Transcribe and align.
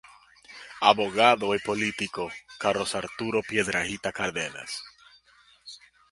Abogado 0.81 1.53
y 1.53 1.59
Político: 1.59 2.31
"Carlos 2.57 2.95
Arturo 2.95 3.41
Piedrahíta 3.47 4.11
Cárdenas. 4.11 4.81